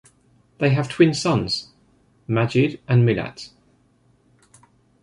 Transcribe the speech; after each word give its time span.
They 0.57 0.69
have 0.71 0.89
twin 0.89 1.13
sons, 1.13 1.69
Magid 2.27 2.79
and 2.87 3.07
Millat. 3.07 3.51